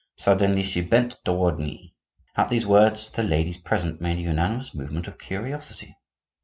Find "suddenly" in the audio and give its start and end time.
0.17-0.63